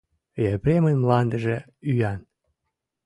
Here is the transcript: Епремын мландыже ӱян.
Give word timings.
Епремын 0.53 0.95
мландыже 1.01 1.55
ӱян. 1.89 2.19